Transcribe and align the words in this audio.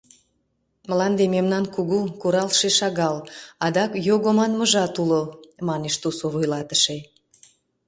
Мланде 0.89 1.25
мемнан 1.35 1.65
кугу, 1.75 1.99
куралше 2.21 2.69
шагал, 2.79 3.17
адак 3.65 3.91
«його» 4.07 4.29
манмыжат 4.37 4.93
уло,— 5.01 5.21
манеш 5.67 5.95
тусо 6.01 6.25
вуйлатыше. 6.33 6.97